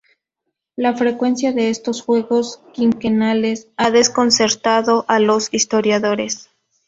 La 0.75 0.95
frecuencia 0.95 1.51
de 1.53 1.69
estos 1.69 2.01
juegos 2.01 2.59
"quinquenales" 2.73 3.67
ha 3.77 3.91
desconcertado 3.91 5.05
a 5.07 5.19
los 5.19 5.53
historiadores. 5.53 6.49